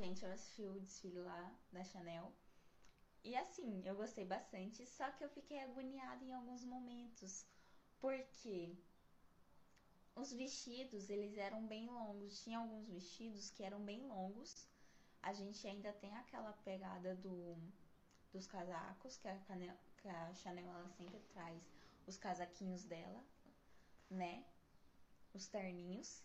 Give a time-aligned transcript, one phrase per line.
[0.00, 2.32] gente, eu assisti o desfile lá da Chanel.
[3.22, 7.44] E assim, eu gostei bastante, só que eu fiquei agoniada em alguns momentos.
[8.00, 8.74] Porque
[10.16, 12.42] os vestidos, eles eram bem longos.
[12.42, 14.66] Tinha alguns vestidos que eram bem longos.
[15.22, 17.56] A gente ainda tem aquela pegada do
[18.32, 21.60] dos casacos, que a, Chanel, que a Chanel ela sempre traz
[22.06, 23.24] os casaquinhos dela,
[24.08, 24.44] né?
[25.34, 26.22] Os terninhos.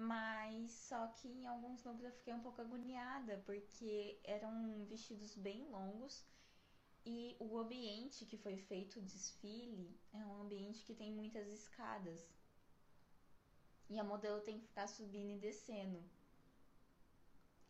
[0.00, 5.68] Mas só que em alguns looks eu fiquei um pouco agoniada, porque eram vestidos bem
[5.68, 6.24] longos
[7.04, 12.24] e o ambiente que foi feito o desfile é um ambiente que tem muitas escadas.
[13.90, 16.00] E a modelo tem que ficar subindo e descendo.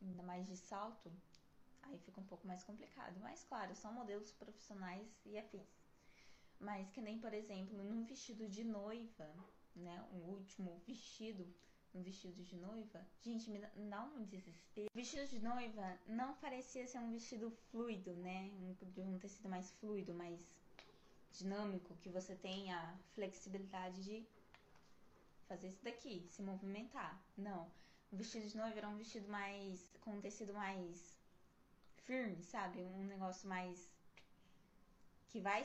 [0.02, 1.10] Ainda mais de salto,
[1.84, 3.18] aí fica um pouco mais complicado.
[3.20, 5.80] Mas claro, são modelos profissionais e afins.
[6.60, 9.34] Mas que nem, por exemplo, num vestido de noiva,
[9.74, 10.06] né?
[10.12, 11.50] Um último vestido
[11.94, 14.88] um vestido de noiva, gente, me dá um desespero.
[14.92, 18.50] O vestido de noiva não parecia ser um vestido fluido, né?
[18.60, 20.40] Um, um tecido mais fluido, mais
[21.32, 24.26] dinâmico, que você tem a flexibilidade de
[25.46, 27.20] fazer isso daqui, se movimentar.
[27.36, 27.70] Não.
[28.12, 29.90] O vestido de noiva era um vestido mais.
[30.00, 31.18] com um tecido mais
[32.04, 32.80] firme, sabe?
[32.80, 33.90] Um negócio mais.
[35.28, 35.62] Que vai.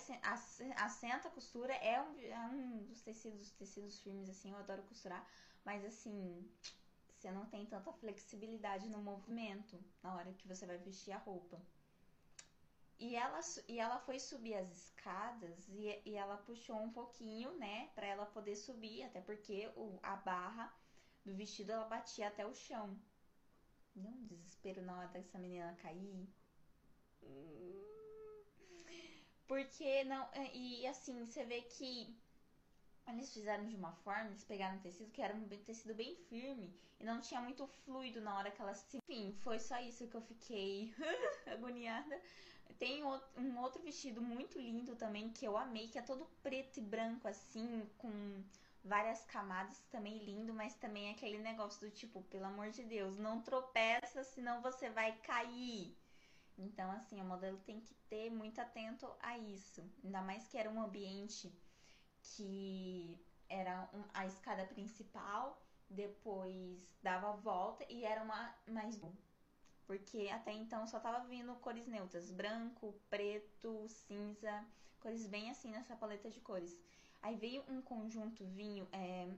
[0.77, 1.73] assenta a costura.
[1.73, 5.27] É um, é um dos tecidos, tecidos firmes, assim, eu adoro costurar
[5.65, 6.49] mas assim,
[7.15, 11.61] você não tem tanta flexibilidade no movimento na hora que você vai vestir a roupa.
[12.99, 17.89] E ela, e ela foi subir as escadas e, e ela puxou um pouquinho, né,
[17.95, 20.73] para ela poder subir, até porque o, a barra
[21.25, 22.97] do vestido ela batia até o chão.
[23.95, 26.27] Deu um desespero na hora dessa menina cair.
[29.53, 30.27] Porque não.
[30.51, 32.11] E assim, você vê que
[33.07, 36.73] eles fizeram de uma forma, eles pegaram um tecido que era um tecido bem firme
[36.99, 38.97] e não tinha muito fluido na hora que elas se.
[38.97, 40.91] Enfim, foi só isso que eu fiquei
[41.45, 42.19] agoniada.
[42.79, 46.81] Tem um outro vestido muito lindo também que eu amei, que é todo preto e
[46.81, 48.43] branco, assim, com
[48.83, 53.19] várias camadas, também lindo, mas também é aquele negócio do tipo, pelo amor de Deus,
[53.19, 55.95] não tropeça, senão você vai cair.
[56.57, 59.83] Então, assim, o modelo tem que ter muito atento a isso.
[60.03, 61.51] Ainda mais que era um ambiente
[62.21, 63.19] que
[63.49, 68.99] era um, a escada principal, depois dava a volta e era uma mais
[69.85, 74.65] porque até então só tava vindo cores neutras, branco, preto, cinza,
[74.99, 76.79] cores bem assim nessa paleta de cores.
[77.21, 79.29] Aí veio um conjunto vinho, é,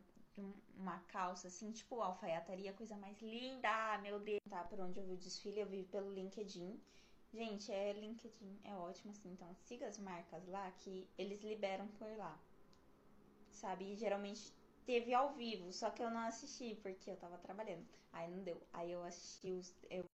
[0.78, 4.40] uma calça assim, tipo alfaiataria, coisa mais linda, meu Deus.
[4.50, 6.80] Tá, por onde eu vi o desfile, eu vi pelo LinkedIn.
[7.35, 12.09] Gente, é LinkedIn, é ótimo assim, então siga as marcas lá que eles liberam por
[12.18, 12.41] lá
[13.51, 13.91] sabe?
[13.91, 14.53] E geralmente
[14.85, 17.85] teve ao vivo, só que eu não assisti porque eu tava trabalhando.
[18.12, 18.62] Aí não deu.
[18.74, 19.74] Aí eu assisti os.
[19.90, 20.06] Eu